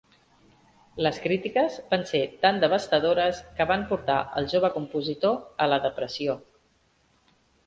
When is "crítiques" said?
1.25-1.75